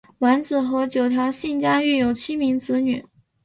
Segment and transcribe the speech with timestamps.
[0.17, 3.05] 完子和九条幸家育有七名子女。